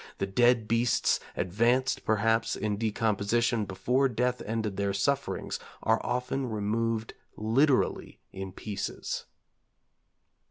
the 0.17 0.25
dead 0.25 0.67
beasts, 0.67 1.19
advanced, 1.37 2.03
perhaps, 2.03 2.55
in 2.55 2.75
decomposition 2.75 3.65
before 3.65 4.09
death 4.09 4.41
ended 4.47 4.75
their 4.75 4.93
sufferings, 4.93 5.59
are 5.83 6.03
often 6.03 6.49
removed 6.49 7.13
literally 7.37 8.19
in 8.33 8.51
pieces.' 8.51 9.25